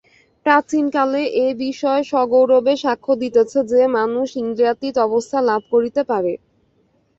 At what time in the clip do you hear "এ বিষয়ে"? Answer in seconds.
1.39-2.03